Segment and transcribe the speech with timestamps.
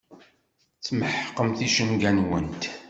[0.85, 2.63] Tmeḥqemt icenga-nwent.